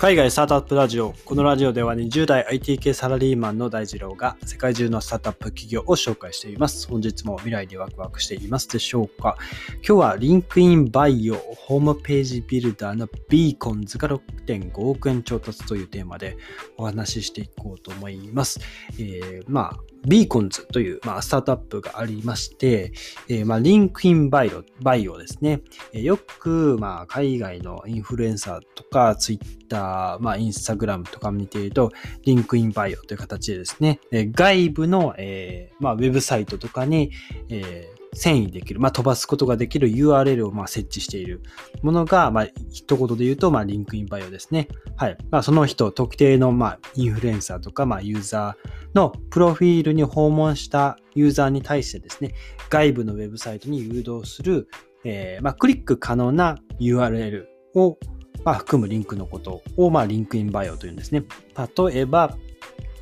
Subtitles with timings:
[0.00, 1.12] 海外スタートアップラジオ。
[1.24, 6.86] このラジオでは20代 IT 系サラリーマンの大二郎が世界中のスタートアップ企業を紹介しています。
[6.86, 9.36] 本日も未来でワクワクしていますでしょうか
[9.78, 16.36] 今日は link in bio ホームページビルダーのビーコンズが6.5億円調達というテーマで
[16.76, 18.60] お話ししていこうと思います。
[19.00, 22.92] えー、まあ、ビーコンズという、まあ、スタートアップがありまして、
[23.28, 25.60] えー、まあ、 link in bio、bio ですね。
[25.92, 31.92] えー、よく、まあ、海外のインフルエンサーとか、ツイッター、まあ、インスタグラムとか見ていると、
[32.24, 37.10] リンクインバイオという形でですね、えー、外部の、えー、まあ、ウェブサイトとかに、
[37.50, 41.42] えー、遷移できる、まあ、飛ばすことができる URL をまあ設置している
[41.82, 44.68] ものが、まあ、一言で言うと、まあ、リンクインバイオですね。
[44.96, 45.18] はい。
[45.30, 52.34] まあ、その人、特定の、まあ、インフルエンサーとか、まあ、ユーザーのプロフィールに訪問したユーザーに対してですね、
[52.70, 54.68] 外部のウェブサイトに誘導する、
[55.04, 57.98] えー、まあ、クリック可能な URL を、
[58.44, 61.24] まあ、含むリンクのことを、まあ、リンクインバイオというんですね。
[61.56, 62.36] 例えば、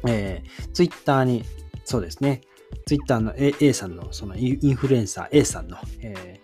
[0.07, 1.45] えー、Twitter に、
[1.85, 2.41] そうですね、
[2.87, 6.41] ツイッターの A, A さんの、そのインフルエンサー A さんの、え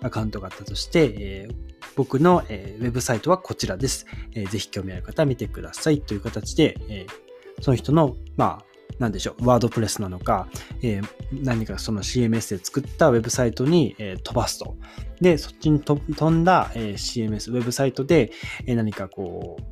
[0.00, 1.54] ー、アカウントがあったとして、えー、
[1.96, 4.06] 僕の、えー、ウェブサイトはこちらです。
[4.34, 8.64] えー、ぜひ興味ある方は見てくださいという形で、えー、その人の、まあ、
[8.98, 10.48] なんでしょう、ワードプレスなのか、
[10.82, 14.76] えー、何かその CMS で作ったウェブサイトに、えー、飛ばすと。
[15.20, 18.32] で、そっちに飛んだ、えー、CMS、ウェブサイトで、
[18.66, 19.69] えー、何かこう、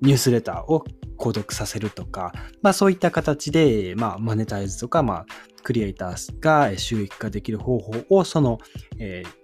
[0.00, 0.84] ニュースレターを
[1.18, 5.26] 購読させるとか、まあそういった形で、まあマネタイズとか、まあ
[5.62, 8.58] クリエイターが収益化できる方法を、その、
[8.98, 9.40] えー、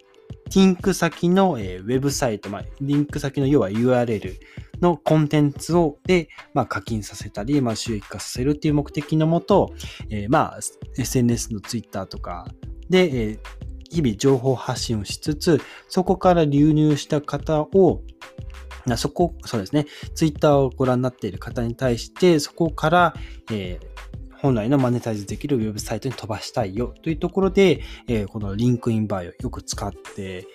[0.54, 4.36] リンク先の、えー、ウェブサイト、まあ、リンク先の要は URL
[4.80, 9.74] のコンテンツをで、まあ、課金させたり、まあ、収益化させるっていう目的のもと、
[10.10, 10.58] えー、まあ、
[10.96, 12.46] SNS の Twitter とか
[12.88, 13.38] で、え、
[13.90, 18.02] 日々情報発信をしつつ、そこから流入した方を、
[18.96, 23.14] そこ、そうですね、ツイッターをご覧になっている方に対して、そこから、
[23.50, 30.46] えー、本来のマネタイズできるウェブサイトに飛ばしたいよというところで、えー、このリンクインバイオよく使って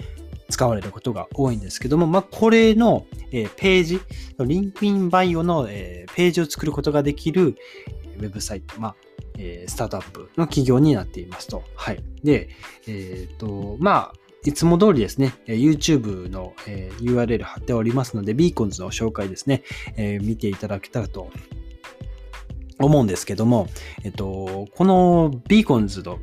[0.49, 3.99] 使われることが多いんですけども、まあ、これの、えー、ページ、
[4.39, 7.57] link in bio の、えー、ページを作ることができる
[8.19, 8.95] ウェブサイト、まあ、
[9.37, 11.63] えスタートアップの企業になっていますと。
[11.75, 12.03] はい。
[12.23, 12.49] で、
[12.87, 16.53] えっ、と、まあ、いつも通りですね、YouTube の
[16.99, 19.63] URL 貼っておりますので、ビーコンズの紹介ですね、
[19.97, 21.29] え見ていただけたらと
[22.79, 23.67] 思うんですけども、
[24.03, 26.19] えっと、このビーコンズの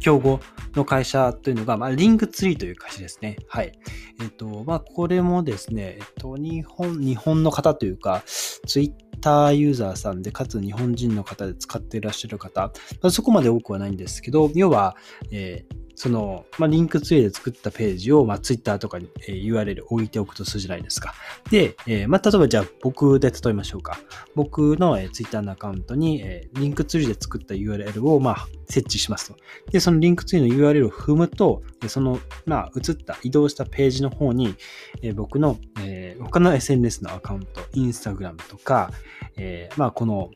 [0.00, 0.40] 競合
[0.74, 3.36] の会社というのが、まあ、リンクツリーという会社ですね。
[3.48, 3.72] はい。
[4.20, 14.96] えっと、まあ、これもですね、えっと、日本、日本の方というか、ツイッターユーザーさんで、かつ日本人の方で使っていらっしゃる方、まあ、そこまで多くはないんですけど、要は、
[15.30, 21.14] えー、その、まあ、リンクツリーで作ったページを、まあ、Twitter とかに、えー、URL 置いておくとするじゃないですか。
[21.50, 23.98] で、えー、まあ、例えばじゃあ僕で例えましょうか。
[24.34, 29.36] 僕の、えー、Twitter のアカウントに、えー、リンクツリーで作った URL を、まあ、設置しますと。
[29.70, 34.54] で、そのリンクツリーの URL を踏むと、その、まあ、移った、移動したページの方に、
[35.00, 38.90] えー、僕の、えー、他の SNS のアカウント、Instagram とか、
[39.38, 40.30] えー、まあ、この、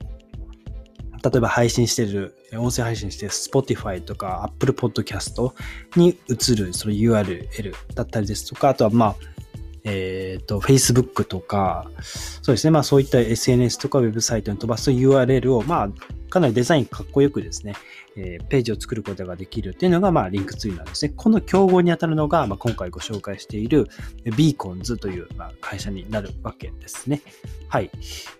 [1.23, 5.53] 例えば配信してる、音声配信してる Spotify とか Apple Podcast
[5.97, 9.17] に移るその URL だったりですとか、あとはまあ、
[9.85, 11.91] えっ、ー、と、Facebook とか、
[12.43, 15.89] そうですね、まあそういった SNS とかウェブサイトに飛ばす URL を、まあ、
[16.31, 17.75] かなりデザインかっこよくですね、
[18.17, 21.13] えー、ページを作ることができるっていうのが、まあ、リンクツリーなんですね。
[21.15, 23.89] この競合にあたるのが、まあ、今回ご紹介している
[24.37, 27.21] ビーコンズという、まあ、会社になるわけですね。
[27.69, 27.91] はい。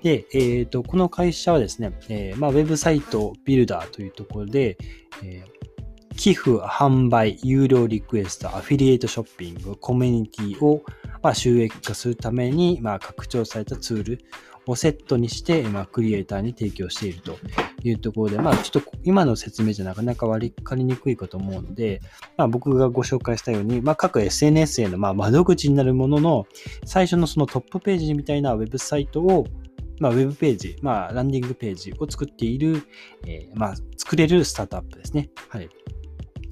[0.03, 4.79] で、えっ、ー、と、この会社はですね、えー、まあ、ウェブサイトビルダーというところで、
[5.23, 5.61] えー
[6.21, 10.83] 寄付、販売、有料リクエスト、アフィリエイトショッピング、コミュニティを、
[11.23, 14.25] まあ、収益化するために、まあ、拡張されたツール
[14.67, 17.39] をセットにして、まあ、クリエイターに提供していると
[17.83, 22.01] いうところで、まあ、ちょっと今の説明じゃなかなか分かりにくいかと思うので、
[22.37, 26.47] まあ、僕がご紹介したように、まあ、各 SNS へのまあ窓口になるものの、
[26.85, 29.47] 最初のそのトップページみたいなウェブサイトを、
[29.99, 32.83] まあ、ウェブページ、まあ、ランディングページを作っている、
[33.27, 35.31] えー、まあ、作れるスタートアップですね。
[35.49, 35.69] はい。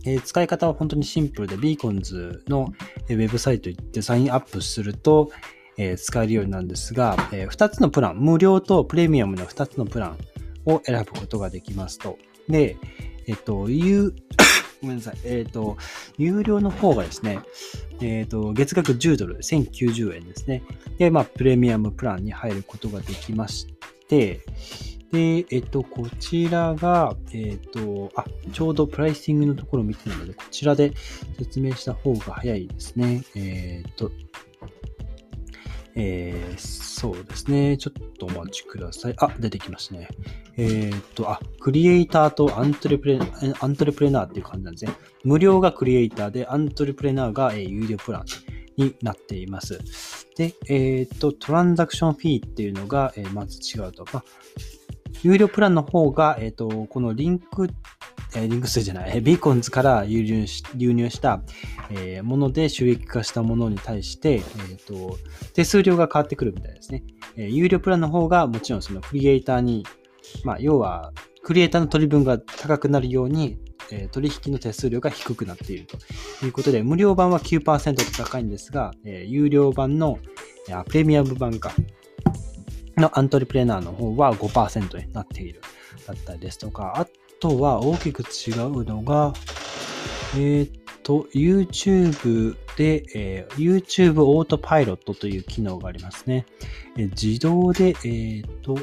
[0.05, 2.73] えー、使い方は本当にシンプルで、ビーコンズの
[3.09, 5.31] ウェブサイトにサインアップすると、
[5.79, 10.19] え、使えるようになるんですが、え、2つのプラン、無料とプレミアムの2つのプラン
[10.67, 12.19] を選ぶことができますと。
[12.49, 12.77] で、
[13.27, 14.15] えっと、有、
[14.83, 15.17] ごめんなさい。
[15.25, 15.77] えっと、
[16.19, 17.41] 有料の方がですね、
[18.01, 20.63] えっと、月額10ドル、1090円ですね。
[20.99, 23.67] で、まあ、プレミアムプランに入ることができまし
[24.09, 24.41] て、
[25.13, 30.93] で、えっと、こちらが、えっと、あ、ちょうどプライシングのところを見てるので、こちらで
[31.39, 33.23] 説明した方が早いですね。
[33.35, 34.11] えっと、
[36.01, 37.77] えー、そうですね。
[37.77, 39.15] ちょっとお待ちください。
[39.19, 40.09] あ、出てきましたね。
[40.57, 43.19] えー、っと、あ、クリエイターとアントレプレ、
[43.61, 44.93] アントレプレナーっていう感じなんですね。
[45.25, 48.25] 無料がクリエイターで、アントレプレナーが、えー、有料プラン
[48.77, 49.81] になっています。
[50.37, 54.05] で、えー、っと、トランザクションフィーっていうのが、え、まず違うと。
[54.13, 54.25] まあ、
[55.25, 57.71] 有料プランの方が、えっと、このリンク
[58.35, 61.41] えリンク数じゃない、ビーコンズから流入し流入した、
[61.91, 65.19] えー、もので収益化したものに対して、えーと、
[65.55, 67.05] 手数料が変わってくるみたいですね。
[67.37, 69.85] えー、有料プランの方がもちろんそのクリエイターに、
[70.45, 73.59] まあ、要は、クリエイターの取り分が高くなるように、
[73.91, 75.97] えー、取引の手数料が低くなっていると
[76.45, 80.19] いうことで、無料版は9%と高いんですが、えー、有料版の、
[80.69, 81.73] え、プレミアム版か、
[82.99, 85.61] のアントレプレナーの方は5%になっている
[86.07, 87.07] だったりですとか、あ
[87.41, 89.33] とは大きく違うのが、
[90.37, 90.71] えっ、
[91.03, 96.47] と、YouTube で、えー、YouTube オートパイロットという機能がありますね。
[96.97, 98.77] えー、自動で、えっ、と、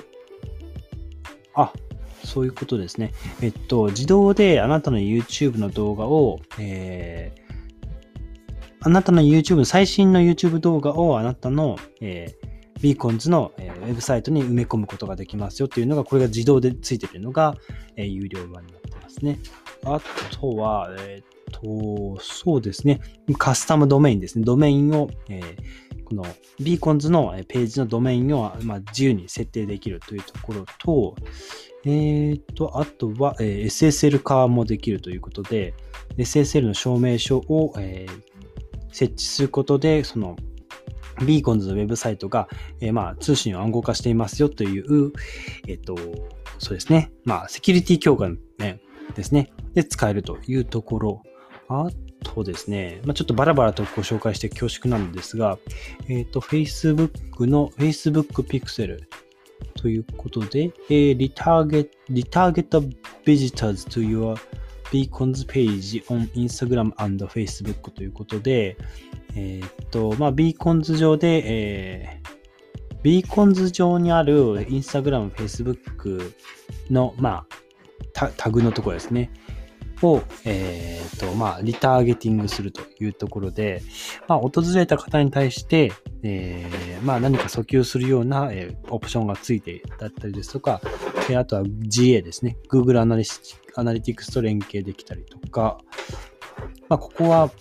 [1.54, 1.72] あ、
[2.24, 3.13] そういうことですね。
[3.42, 7.56] えっと、自動であなたの YouTube の動画を、えー、
[8.81, 17.56] あなたの YouTube、最新の YouTube 動画をあなたの、えー、ビーコンズの、ウェブサイトに埋め込むことができますよっていうのが、これが自動でついてるのが、
[17.95, 19.39] えー、有料版になってますね。
[19.86, 20.01] あ
[20.31, 23.01] とは、えっ、と、そうですね。
[23.38, 24.45] カスタムドメインですね。
[24.45, 26.25] ドメインを、えー、この
[26.60, 31.16] ビーコンズのページのドメインを、まあ、自由に設定できるというところと、
[31.86, 35.74] えっ、と、あとは、え SSL 化もできるということで、
[36.18, 38.07] SSL の証明書を、え
[38.92, 40.38] 設置することで、その
[41.26, 42.48] ビーコンズのウェブサイトが、
[42.82, 45.14] えー、まあ、通信を暗号化していますよという、
[45.68, 45.96] えっ、ー、と、
[46.60, 47.12] そうですね。
[47.24, 48.30] まあ、セキュリティ強化、
[48.60, 48.80] ね、
[49.16, 49.52] ですね。
[49.74, 51.24] で、使えるというところ。
[51.68, 51.88] あ
[52.24, 55.58] とですね、まあ、ちょっとバラバラとご紹介して恐縮なんですが、
[56.08, 59.00] えっ、ー、と、Facebook の Facebook Pixel
[59.76, 62.96] ということで、えー、retarget, retarget
[63.26, 64.38] visitors to your
[64.92, 68.78] Beacons page on Instagram and Facebook ということで、
[69.36, 76.34] えー、っと、まあ、ビーコンズ上で、えー、ビーコンズ上にあるインスタグラム、フェイスブック
[76.90, 77.46] の、ま
[78.14, 79.30] あ、タグのところですね。
[80.01, 83.81] を、えー、と、まあ、リターゲティングするというところで、
[84.27, 85.92] まあ、訪れた方に対して、
[86.24, 90.81] えー、まあ、何か訴求するような、えー、オプションがついてだったりですとか、
[91.30, 92.57] えー、あとは GA ですね。
[92.69, 93.24] Google アナリ
[93.75, 95.80] Analytics と連携できたりとか、
[96.89, 97.51] まあ、ここは、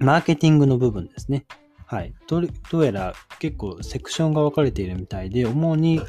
[0.00, 1.46] マーケティングの部分ですね。
[1.86, 2.12] はい。
[2.28, 6.02] どどうやら結構セクションが分かれているみたいで、主に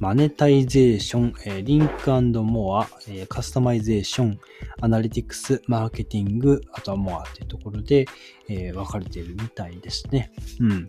[0.00, 2.10] monetization、えー、 link
[2.42, 4.40] more、えー、 customization、
[4.80, 8.06] analytics、マーケティング、あとは more というところで、
[8.48, 10.32] えー、分かれているみたいですね。
[10.58, 10.88] うん。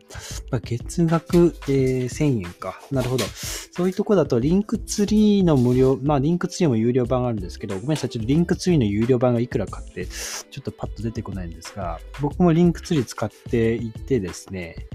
[0.50, 2.80] まあ、月額、えー、1000円か。
[2.90, 3.26] なるほど。
[3.26, 8.10] そういうとこだと、リンクツリーの無料、まあ、リンクツリーも有料版があるんですけど、ごめんなさい。
[8.12, 14.88] ちょっとリンクツリーの有料版がいくらかって、ちょっとパッと出てこないんですが、僕もリンクツリー使っていてですね、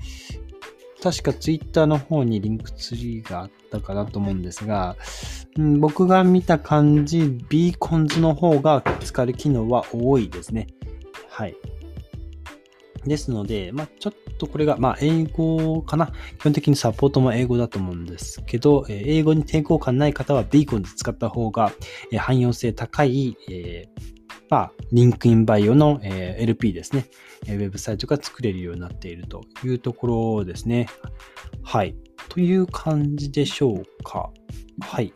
[1.07, 4.97] 確かツイッターの方にリンクツリーがあったかなと思うんですが、
[5.57, 10.67] うん、僕が見た感じ、ビーコンズの方が使える機能は多いですね。
[11.29, 11.55] はい。
[13.05, 16.11] ですので、まあ、ちょっとこれが、まあ、英語かな。
[16.41, 21.71] 基本的にサポートも英語だと思うんですけど、え英語に抵抗感ない方はビーコンズ使った方が、
[22.11, 24.16] え汎用性高い、えー
[24.49, 27.07] まあ、 link in bio の、え、LP ですね、
[27.47, 30.89] えウェブサイトが作れるようになっているというところですね。
[31.63, 31.97] はい。
[32.29, 34.31] という感じでしょうか。
[34.81, 35.13] はい。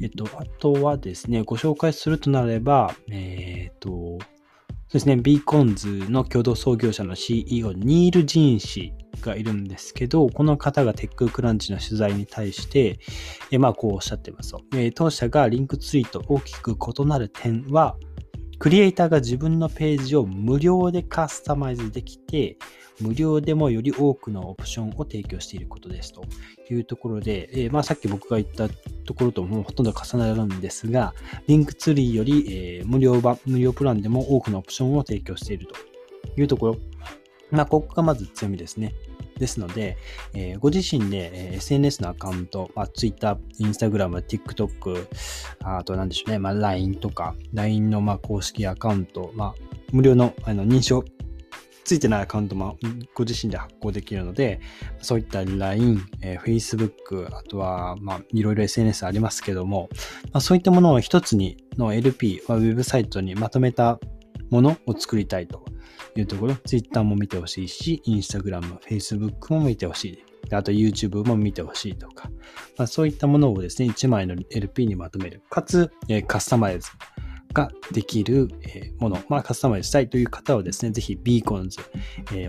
[0.00, 3.88] えっと、あとはですね、ご紹介するとなれば、えー、っと、
[4.90, 12.98] そうですね、ビーコンズの共同創業者の CEO、ニール・ジーン氏がいるんですけど、この方がテッククランチの取材に対して、
[13.50, 14.62] えまあ、こうおっしゃってますと。
[14.74, 17.96] え当社がリンクツリーと大きく異なる点は、
[18.58, 22.56] クリエイターが自分のページを無料でカスタマイズできて、
[23.00, 26.24] 無料でもより多くのオプションを提供していることですと
[26.68, 28.68] いうところで、えー、まあ、さっき僕が言った
[29.04, 31.14] ところともうほとんど重なるんですが、
[31.46, 35.74] リンクツリーより、えー、無料版、無料プランでも多くのオプションを提供していると
[36.40, 36.76] いうところ。
[37.52, 38.94] まあ、ここがまず強みですね。
[39.38, 39.96] ですので、
[40.34, 45.06] えー、ご自身で、SNS のアカウント、まあ、Twitter、Instagram、TikTok、
[45.62, 49.54] あと何でしょうね、まあ、LINE とか、LINE のまあ公式アカウント、まあ、
[49.92, 51.04] 無料のあの認証
[51.88, 52.76] ついてないアカウントも
[53.14, 54.60] ご自身で発行できるので、
[55.00, 59.88] そういった LINE、えー、Facebook、あとは、まあ、いろいろ SNS ありますけども、
[60.24, 63.98] まあ、そういったものを一つにの LP、ウェブサイトにまとめた
[64.50, 65.64] ものを作りたいと。
[66.20, 70.24] いうところ、Twitter も見てほしいし、Instagram、Facebook も見てほしい。
[70.50, 72.30] あと YouTube も見てほしいとか、
[72.76, 75.42] まあ、そういったものをですね、1枚の LP にまとめる。
[75.50, 76.90] かつ、え、カスタマイズ。
[77.52, 78.48] ができる、
[78.98, 81.80] もの、まあ、カスタマイズしたいという方はですね、ぜひ Beacons、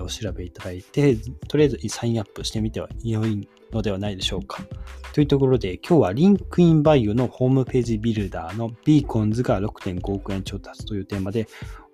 [0.03, 1.15] お調べいただいて、
[1.47, 4.63] とりあえずサインアップしてみては良いのではないでしょうか。
[5.13, 11.47] というところで、今日はリンクインバイオのホームページビルダーの Beacons が6.5億円調達というテーマで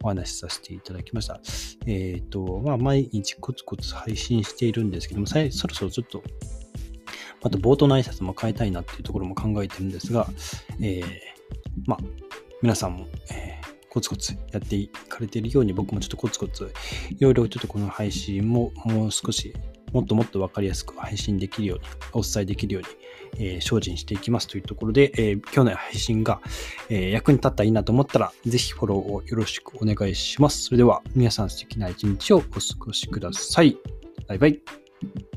[0.03, 1.39] お話しさせていただきました。
[1.85, 6.23] えっ、ー、と、まあ、毎日コツコツ配信しているんですけども、そろそろちょっと、
[7.41, 10.27] また冒頭の挨拶も変えたいなっていうところも考えてるんですが、
[10.81, 11.03] えー、
[11.85, 12.24] まあ、
[12.61, 16.73] 皆さんも、えー、コツコツやっていかれているように僕もちょっとコツコツ
[17.11, 19.53] いろいろちょっとこの配信ももう少し
[19.93, 22.83] もっともっとわかりやすく配信できるようにお伝えできるよう
[23.37, 26.41] に、えー、精進していきますというところで、えー、今日の配信が、
[26.89, 30.63] え、役に立ったらいいなと思ったらぜひフォローをよろしくお願いします。
[30.63, 33.77] それでは皆さん素敵な一日をお過ごしください。
[34.27, 35.34] バイバイ。